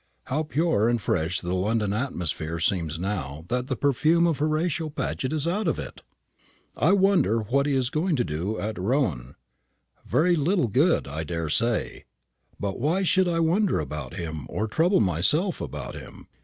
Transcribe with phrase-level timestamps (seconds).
[0.23, 5.31] How pure and fresh the London atmosphere seems now that the perfume of Horatio Paget
[5.31, 6.01] is out of it!
[6.75, 9.35] I wonder what he is going to do at Rouen?
[10.03, 12.05] Very little good, I daresay.
[12.59, 16.25] But why should I wonder about him, or trouble myself about him?